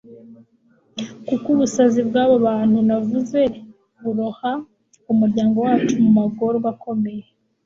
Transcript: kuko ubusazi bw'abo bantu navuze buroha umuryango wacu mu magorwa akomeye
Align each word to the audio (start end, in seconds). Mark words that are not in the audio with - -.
kuko 1.27 1.45
ubusazi 1.55 1.99
bw'abo 2.07 2.35
bantu 2.47 2.77
navuze 2.87 3.41
buroha 4.03 4.51
umuryango 5.11 5.57
wacu 5.65 5.93
mu 6.03 6.09
magorwa 6.19 6.69
akomeye 6.75 7.25